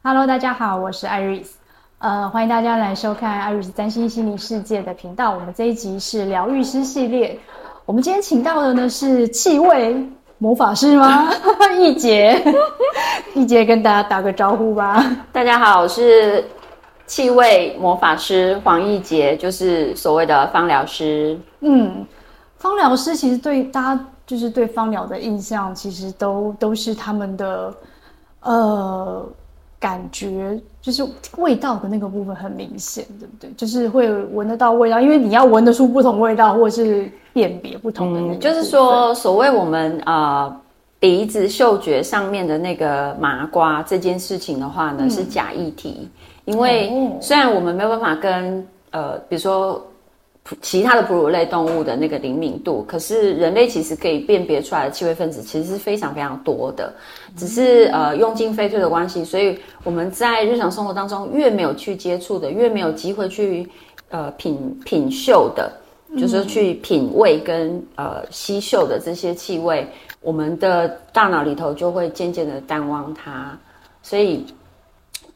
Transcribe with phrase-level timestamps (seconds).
[0.00, 1.48] Hello，大家好，我是 Iris，
[1.98, 5.34] 呃，欢迎大家来收看 Iris 占星心灵世界的频道。
[5.34, 7.36] 我们这一集是疗愈师系列，
[7.84, 10.08] 我们今天请到的呢是气味
[10.38, 11.28] 魔法师吗？
[11.80, 12.40] 易杰，
[13.34, 15.04] 易杰跟大家打个招呼吧。
[15.32, 16.44] 大家好，我是
[17.08, 21.36] 气味魔法师黄易杰，就是所谓的芳疗师。
[21.58, 22.06] 嗯，
[22.56, 27.74] 芳疗师其实对大家就是对芳疗的印象，其实都都是他们的
[28.42, 29.28] 呃。
[29.80, 31.06] 感觉就是
[31.36, 33.48] 味道的那个部分很明显，对不对？
[33.56, 38.40] 就是会闻得到味道，因为你要闻得出不同味道，或者是辨别不同的那、嗯。
[38.40, 40.52] 就是说，所谓我们呃
[40.98, 46.08] 鼻子嗅觉上面的那个麻瓜这件事情的话呢，嗯、是假议题，
[46.44, 49.80] 因为虽然我们没有办法跟呃，比如说。
[50.62, 56.92] 其他的哺乳类动物的那个灵敏度，可是人类其实可以辨别出来的气味分子其实是非常非常多的，
[57.36, 63.68] 只是呃用进废退的关系，所以我们在日常生活当中越没有去接触的，越没有机会去
[64.08, 65.72] 呃品品嗅的，
[66.16, 69.86] 就是去品味跟呃吸嗅的这些气味，
[70.22, 73.58] 我们的大脑里头就会渐渐的淡忘它，
[74.02, 74.46] 所以。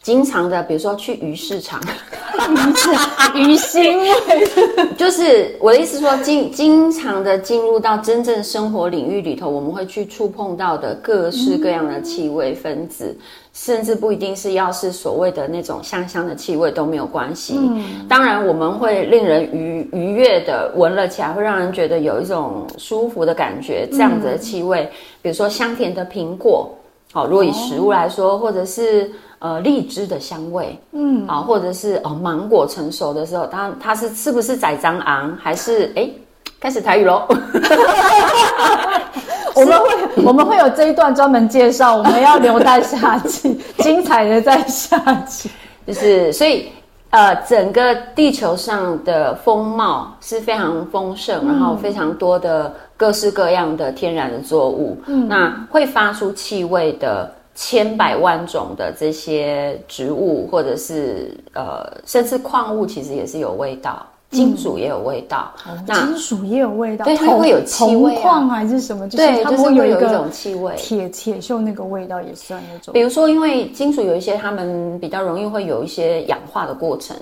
[0.02, 1.80] 经常的，比如说去鱼市场，
[3.34, 4.08] 鱼腥味，
[4.98, 17.54] 就是我的意思说，经经常的进入到真正生活领域里头，我们会去触碰到的各式各样的气味分子，嗯、甚至不一定是要是所谓的那种香香的气味都没有关系。
[17.56, 23.86] 嗯、当然，我们会令人愉愉悦的闻了起来，会让人觉得有一种舒服的感觉。
[23.92, 24.90] 这样子的气味，嗯、
[25.22, 26.68] 比如说香甜的苹果，
[27.12, 29.08] 好，如果以食物来说，哦、或者是。
[29.42, 36.08] 呃，荔枝的香味，嗯，啊，或者是哦，芒果成熟的时候，它它是是不是宰蟑昂，还是哎，
[36.60, 37.26] 开始台语喽？
[39.56, 39.88] 我们会
[40.26, 45.50] 我们会有这一段专门介绍，我们要留待下集， 精彩的在下集，
[45.84, 46.68] 就是所以
[47.10, 57.28] 呃，整个地球上的风貌是非常丰盛，嗯、然后非常多的各式各样的天然的作物，嗯，那会发出气味的。
[57.54, 65.52] 千百万种的这些植物，或者是呃，甚至矿物，其实也是有味道，金属也有味道。
[65.68, 68.14] 嗯、那金属也有味道，对，它会有气味、啊。
[68.14, 69.06] 铜矿还是什么？
[69.10, 70.74] 对，它会有一种气味。
[70.76, 72.94] 铁铁锈那个味道也算那种。
[72.94, 77.14] 比如说，因为金属有一些，它们比较容易会有一些氧化的过程。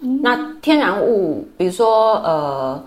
[0.00, 2.82] 嗯、那天然物，比如说呃，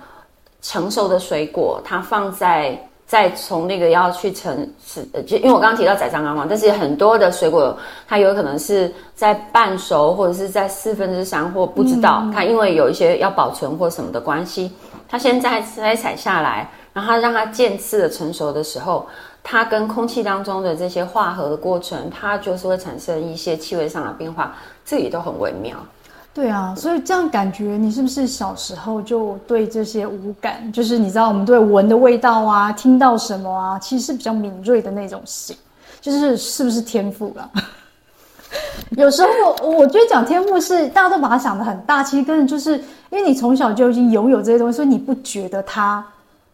[0.63, 2.83] 成熟的水果，它放在。
[3.07, 7.75] 再从那个要去成是，就因为我刚刚提到宰蟑螂嘛，但是很多的水果
[8.05, 14.69] 它有可能是在半熟或者是在四分之三或不知道，嗯、它因为有一些要保存或什么的关系，
[15.07, 19.07] 它现在摘采下来，然后它让它渐次的成熟的时候，
[19.41, 24.53] 它跟空气当中的这些化合的过程，它就是会产生一些气味上的变化，
[24.85, 25.77] 这里都很微妙。
[26.37, 35.57] 对啊，所以这样感觉，你是不是小时候就对这些五感，就是你知道我们对闻的味道啊，听到什么啊，其实是比较敏锐的那种型，
[35.99, 37.49] 就是是不是天赋啦？
[38.95, 39.29] 有时候
[39.67, 42.77] 我觉得讲天赋是大家都把它想的很大，其实根本就是
[43.09, 46.05] 因为你从小就已经拥有这些东西，所以你不觉得它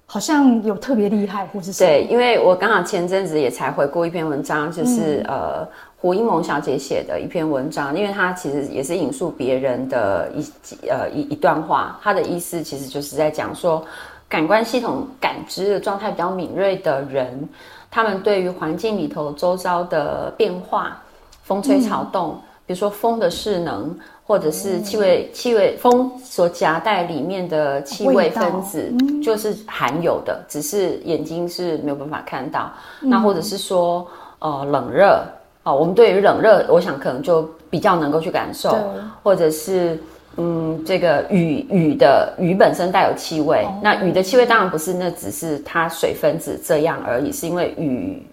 [0.06, 1.90] 好像有特别厉害或是什么？
[1.90, 5.68] 对，因为我刚好前阵子也才回顾一篇文章，就是、嗯、呃。
[6.04, 10.46] 胡因梦小姐写的一篇文章，因为她其实也是引述别人的一
[10.90, 13.82] 呃一一段话，她的意思其实就是在讲说，
[14.28, 17.48] 感官系统感知的状态比较敏锐的人，
[17.90, 21.02] 他们对于环境里头周遭的变化，
[21.42, 32.70] 风吹草动，嗯、比如说风的势能，或者是气味气味风所夹带里面的气味分子，嗯、就是含有的，只是眼睛是没有办法看到。
[33.00, 34.06] 嗯、那或者是说
[34.40, 35.24] 呃冷热。
[35.64, 38.78] 哦，我们对于冷热，我想可能就比较能够去感受，
[39.24, 39.98] 或者是
[40.36, 48.26] 嗯，这个雨雨的雨本身带有气味，哦、那雨的气味当然不是那只是它水分子这样而已，是因为雨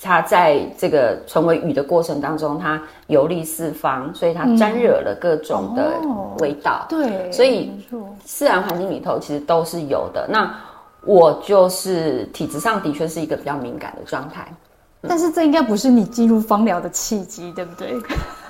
[0.00, 5.92] 它在这个成为雨的过程当中，它游历四方，所以它沾惹了各种的
[6.38, 6.86] 味道。
[6.90, 7.70] 嗯哦、对，所以
[8.24, 10.26] 自然环境里头其实都是有的。
[10.28, 10.52] 那
[11.04, 14.46] 我就是体质上的确是一个比较敏感的状态。
[15.08, 17.94] 但是这应该不是你进入芳疗的契机，对不对？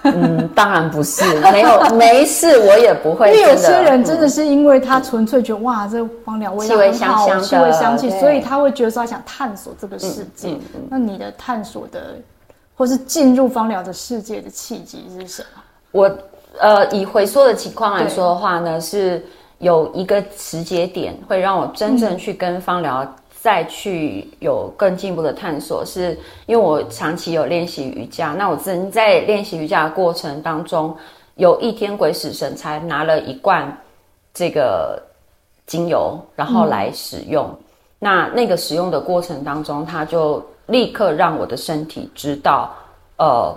[0.02, 3.28] 嗯，当然不是，没有 没事，我也不会。
[3.28, 10.48] 因为有些人真的是因为他纯粹觉得、嗯、哇，这芳疗味道很好，气味香气所以他会觉得说他想探索这个世界。
[10.48, 12.16] 嗯嗯嗯、那你的探索的，
[12.76, 15.62] 或是进入芳疗的世界的契机是什么？
[15.92, 16.18] 我
[16.60, 19.24] 呃，以回缩的情况来说的话呢，是
[19.58, 23.06] 有一个时节点会让我真正去跟芳疗。
[23.42, 26.16] 再去有更进一步的探索，是
[26.46, 30.96] 因为我长期有练习瑜伽，那我正在练习瑜伽的过程当中，
[31.34, 33.76] 有一天鬼使神差拿了一罐
[34.32, 35.02] 这个
[35.66, 37.44] 精油，然后来使用。
[37.48, 37.58] 嗯、
[37.98, 42.72] 那那个使用的过程当中，它就立刻让我的身体知道，
[43.18, 43.52] 呃。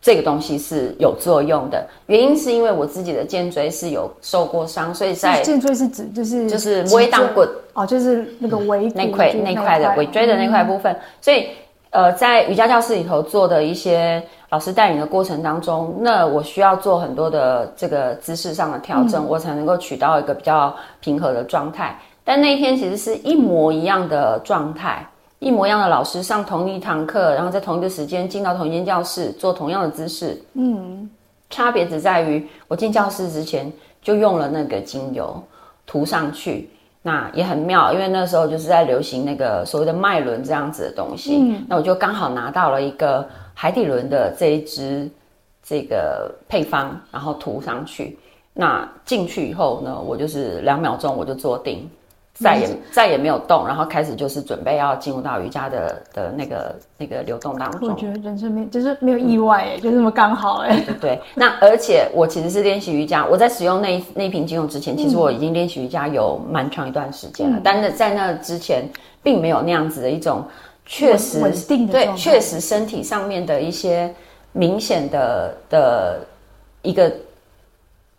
[0.00, 11.48] 这个东西是有作用的，原因是因为我自己的肩椎是有受过伤，所以在肩椎是指就是就是尾当骨哦，就是那个尾那块那块的尾椎的那块部分，嗯、所以
[11.90, 21.98] 呃，在瑜伽教室里头做的一些老师带领的过程当中，那我需要做很多的这个姿势上的调整，嗯、我才能够取到一个比较平和的状态。
[22.22, 25.04] 但那一天其实是一模一样的状态。
[25.40, 31.08] 一模一样的老师上同一堂课，然后在同一个时间进到同一间教室做同样的姿势，嗯，
[31.48, 35.40] 差别只在于我进教室之前就用了那个精油
[35.86, 36.68] 涂上去，
[37.02, 43.24] 那也很妙，因为那时候就是在流行那个所谓的脉轮这样子的东西，嗯，那我就刚好拿到了一个
[43.54, 45.08] 海底轮的这一支
[45.62, 48.18] 这个配方，然后涂上去，
[48.54, 51.88] 那进去以后呢，我就是两秒钟我就坐定。
[52.40, 57.88] 再也再也没有动，然后开始就是准备要进入到瑜伽的的那个那个流动当中。
[57.88, 60.80] 我觉得人生没就是没有意外哎，就这么刚好哎。
[60.86, 61.20] 对对。
[61.34, 67.58] 那而且我其实是练习瑜伽，我在使用那那瓶精油之前，其实我已经练习瑜伽有蛮长一段时间了。
[67.58, 68.88] 嗯、但是在那之前，
[69.22, 70.46] 并没有那样子的一种
[70.86, 74.14] 确实稳定的对，确实身体上面的一些
[74.52, 76.20] 明显的的
[76.82, 77.12] 一个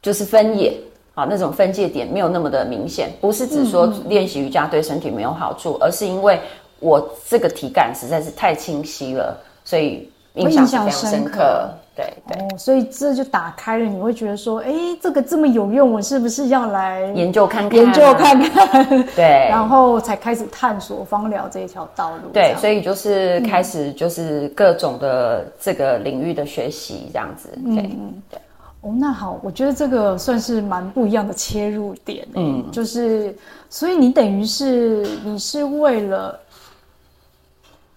[0.02, 0.74] 就是分野。
[1.20, 6.40] 啊，那种分界点没有那么的明显，不是只说练习瑜伽对身体没有好处，嗯嗯，而是因为
[6.80, 11.70] 我这个体感实在是太清晰了，所以印象非常深刻。
[11.94, 14.72] 对对、哦，所以这就打开了，你会觉得说，哎，
[15.02, 17.78] 这个这么有用，我是不是要来研究看看？
[17.78, 18.88] 研究看看，
[19.18, 22.30] 对， 然后才开始探索芳疗这一条道路。
[22.32, 27.50] 对，所以就是开始就是各种的这个领域的学习这样子。
[27.66, 28.40] 对、嗯、对。
[28.82, 32.26] 哦，那好，我觉得这个算是蛮不一样的切入点。
[32.36, 33.36] 嗯，就是，
[33.70, 36.40] 所以你等于是你是为了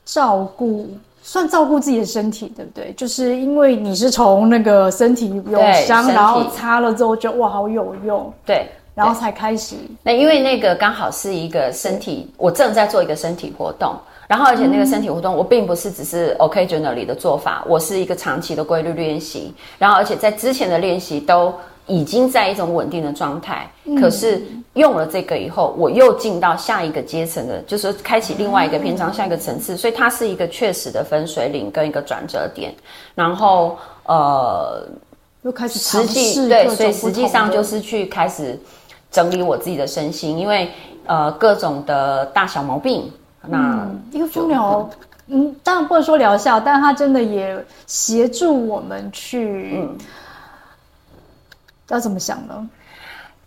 [0.05, 0.89] 照顾，
[1.23, 2.93] 算照顾自己的身体，对不对？
[2.95, 9.77] 就是因为你是从那个身体有伤，然后擦了之后觉得哇，好有用，对，然后才开始。
[10.03, 13.95] 那因为那个刚好是一个身体，我正在做一个身体活动。
[14.29, 19.53] 然后，而且那个身体活动，我并不是只是 occasionally 的做法，我是一个长期的规律练习。
[19.79, 21.53] 然后，而且在之前的练习都
[21.87, 23.71] 已经在一种稳定的状态。
[24.01, 24.43] 可是
[24.73, 29.77] 用了这个以后，我又进到下一个阶层的，就是开启另外一个篇章，下一个层次。
[29.77, 32.73] 所以它是一个确实的分水岭跟一个转折点。
[33.15, 34.89] 然后，呃，
[35.43, 38.59] 又开始实际对，所以实际上就是去开始
[39.13, 40.69] 整理我自己的身心，因为
[41.07, 43.09] 呃各种的大小毛病。
[43.45, 44.89] 那一个芳疗，
[45.27, 49.99] 嗯，当然不能说疗效，但它真的也协助我们去，嗯，
[51.89, 52.69] 要怎么想呢？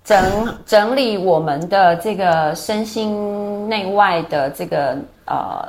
[0.04, 5.66] 整整理我们的这个身心内外的这个呃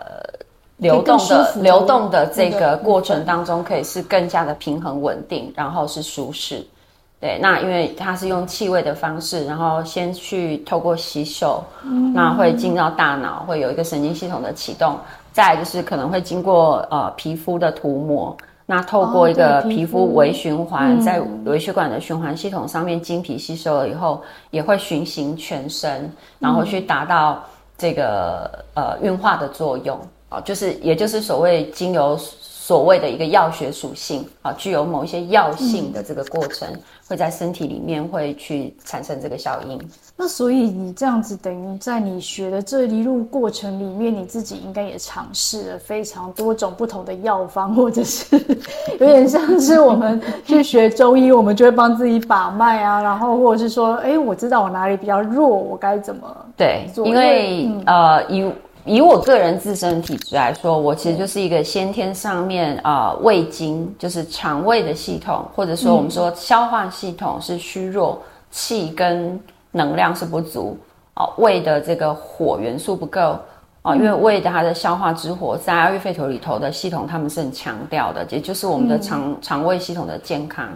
[0.79, 6.67] 流动的流动的这个过程当中，可以是更加的平衡稳定，然后是舒适。
[7.19, 14.99] 对，那因为它是用气味的方式，然后先去透过吸收，嗯、那会进到大脑，会有一个神经系统的启动。
[15.33, 27.43] 再来就是可能会经过呃皮肤的涂抹，那透过一个皮肤微循环，哦、在微血管的循环系统上面，经皮吸收了以后，也会循行全身，然后去达到
[27.77, 29.97] 这个呃运化的作用
[30.29, 32.19] 啊、呃，就是也就是所谓精油
[32.67, 36.69] 所谓的一个药学属性啊、呃，具有某一些药性的这个过程。
[36.69, 39.81] 嗯会在身体里面会去产生这个效应。
[40.17, 48.37] 那所以你这样子等于在你学的这一路过程里面，你自己应该也尝试了非常多种不同的药方，或者是
[48.99, 56.91] 有点像是我们去学中医，我们就会帮自己把脉啊，然后或者是说，哎，我知道我哪里比较弱，我该怎么对？
[57.05, 58.51] 因为、嗯、呃，以
[58.87, 69.39] 以我个人自身体质来说，我其实就是一个先天上面啊、呃、胃经，就是肠胃的系统，或者说我们说消化系统是虚弱，气跟
[69.73, 70.79] 能量是不足
[71.15, 73.33] 啊、呃，胃的这个火元素不够
[73.83, 80.69] 啊、呃，因为胃的它的消化之火在阿育吠陀里头的系统，他们是很强调的，也就是我们的肠肠胃系统的健康。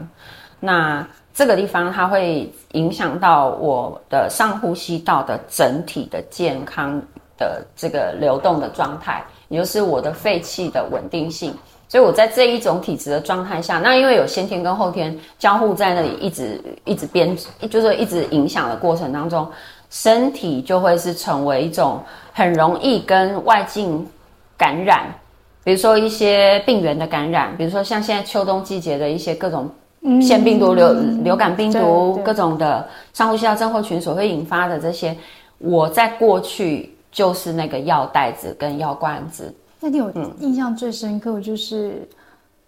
[0.58, 7.00] 那这个地方它会影响到我的上呼吸道的整体的健康。
[7.40, 11.52] 的这个流动的状态，也就是我的肺气的稳定性。
[11.88, 17.36] 所以我在这一种体质的状态下，那因为有先天跟后天交互在那里，一直一直编，
[17.68, 19.44] 就是一直影响的过程当中，
[19.90, 22.00] 身体就会是成为一种
[22.32, 24.06] 很容易跟外境
[24.56, 25.12] 感染，
[25.64, 29.68] 比如说一些病原的感染，比如说像现在秋冬季节的一些各种
[30.22, 30.92] 腺病毒、流
[31.24, 35.16] 流感病毒、各种的上呼吸道症候群所会引发的这些，
[35.58, 39.54] 我在过去就是那个药袋子跟药罐子。
[39.80, 42.08] 那你有印象最深刻就是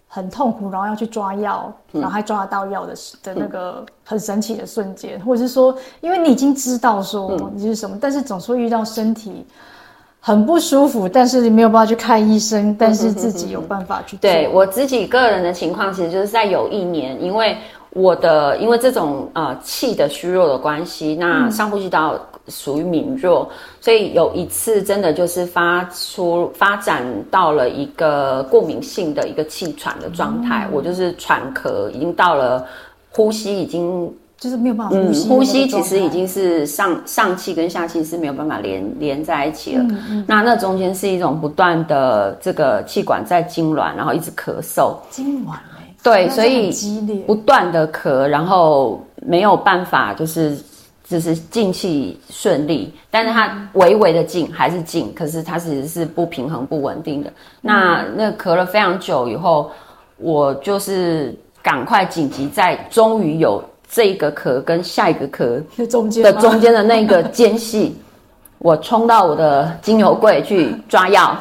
[0.08, 9.44] 很痛苦，然后要去抓药，然后还抓得到药的的那个很神奇的瞬间，或者是说，因为你已经知道说你是什么，但是总是会遇到身体。
[10.24, 14.20] 很不舒服，但是你没有办法去看医生，但是自己有办法去做。
[14.20, 17.58] 对，我自己个人的情况，其实就是在有一年，因为
[17.90, 22.16] 我的因为这种呃气的虚弱的关系，那上呼吸道
[22.48, 32.66] 属于敏弱，嗯，所以有一次真的就是发出发展到了一个过敏性的一个气喘的状态，嗯，我就是喘咳已经到了
[33.10, 34.12] 呼吸已经。
[34.42, 39.82] 就是没有办法呼吸，嗯，呼吸其实已经是上上气跟下气是没有办法连连在一起了。
[39.84, 44.96] 嗯嗯，那那中间是一种不断的这个气管在痉挛，然后一直咳嗽。
[45.12, 46.74] 痉挛哎，对，所以
[47.24, 50.58] 不断的咳，然后没有办法就是
[51.12, 57.30] 就是进气顺利，但是它微微的进还是进，可是它其实是不平衡不稳定的。
[57.30, 59.70] 嗯、那那咳了非常久以后，
[60.16, 63.62] 我就是赶快紧急在终于有。
[63.94, 67.94] 这一个咳跟下一个咳的中间的中间的那个间隙，
[68.56, 71.38] 我冲到我的精油柜去抓药。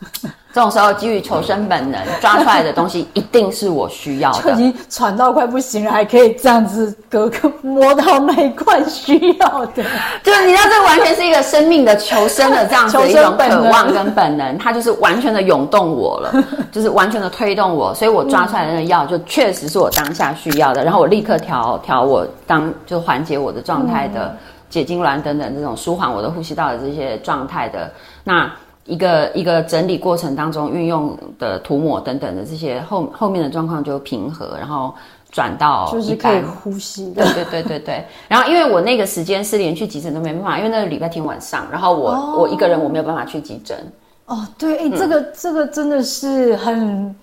[0.58, 4.42] 这种时候，基于求生本能，抓出来的东西一定是我需要的。
[4.50, 9.84] 就已经喘到快不行了，还可以这样子隔个摸到那一块需要的。
[10.20, 20.82] 就是你知道，这完全是一个生命的求生的这样子的一种 渴望跟本能，它就是完全的涌动我了， 就是完全的推动我，所以我抓出来的那个药就确实是我当下需要的。
[20.82, 24.36] 然后我立刻调调我当就缓解我的状态的
[24.68, 27.88] 解痉挛等等这种舒缓我的呼吸道的这些状态的
[28.24, 28.50] 那。
[28.88, 34.94] 一个一个整理过程当中运用的涂抹等等的这些后后面的状况就平和，然后
[35.30, 37.22] 转到就是可以呼吸的。
[37.22, 38.04] 对对对对对。
[38.26, 43.76] 然后因为我那个时间是连去急诊都没办法，因为那个礼拜天晚上，然后我、哦、我一个人我没有办法去急诊。
[44.24, 47.14] 哦，对，哎、嗯，这个这个真的是很，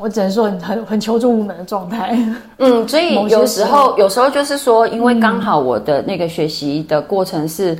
[0.00, 2.18] 我只能说很很很求助无门的状态。
[2.58, 7.78] 嗯，所以有时候有时候就是说，因为刚好我的那个学习的过程是。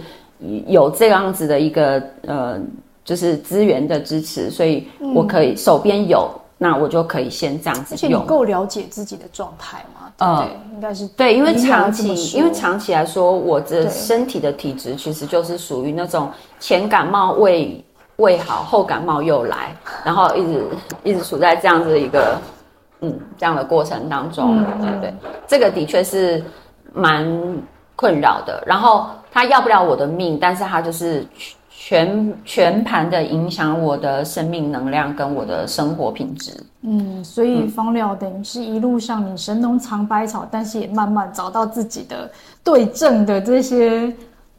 [0.67, 2.61] 有这样子的一个呃，
[3.05, 7.97] 就是资源的支持，所以我可以手边有，那我就可以先这样子用。
[7.97, 10.13] 而且你够了解自己的状态吗？
[10.17, 16.31] 对，对，嗯，应该是对，因为长期，因为长期来说，我的身体的体质其实就是属于那种
[16.61, 17.85] 前感冒未
[18.17, 20.65] 未好，后感冒又来，然后一直
[21.03, 22.39] 一直处在这样子的一个
[23.01, 25.15] 嗯这样的过程当中，对、嗯、对，
[25.49, 26.45] 这个的确是
[26.93, 27.27] 蛮
[27.97, 29.07] 困扰的，然后。
[29.33, 31.27] 他要不了我的命，但是他就是
[31.71, 36.53] 全全盘的影响我的生命能量跟我的生活品质。
[36.83, 42.31] 嗯，所以芳疗等于是一路上你神农尝百草，但是也慢慢找到自己的
[42.63, 44.13] 对症的这些，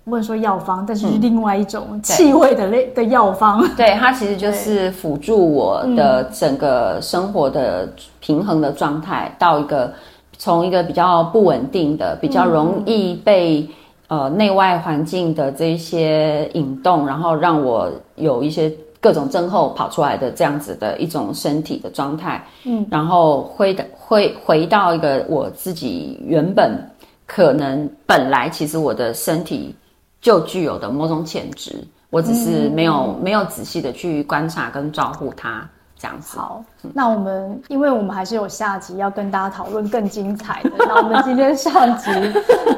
[0.03, 3.65] 不能说药方，但是是另外一种气味的类的药方。
[3.75, 7.87] 对，它其实就是辅助我的整个生活的
[8.19, 9.93] 平衡的状态，到一个
[10.37, 13.67] 从一个比较不稳定的、比较容易被。
[14.09, 26.75] 呃，内外环境的这些引动，然后让我有一些各种症候跑出来的这样子的一种身体的状态，嗯，然后回的会回到一个我自己原本
[27.27, 29.75] 可能本来其实我的身体
[30.19, 31.75] 就具有的某种潜质，
[32.09, 35.69] 我只是没有、嗯、没有仔细的去观察跟照顾它。
[35.99, 36.63] 这样子好，
[36.93, 42.09] 那我们因为我们还是有下集要跟大家讨论更精彩的， 那我们今天上集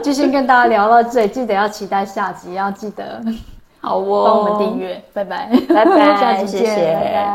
[0.01, 3.22] 就先跟大家聊到这里，记得要期待下集，要记得
[3.80, 6.94] 好哦，帮我们订阅，拜拜，拜拜， 下集见，谢谢。
[6.96, 7.32] 拜拜。